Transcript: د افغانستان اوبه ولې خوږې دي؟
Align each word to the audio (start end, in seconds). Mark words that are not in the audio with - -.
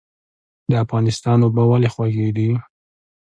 د 0.69 0.71
افغانستان 0.83 1.37
اوبه 1.41 1.63
ولې 1.67 1.89
خوږې 1.93 2.29
دي؟ 2.37 2.49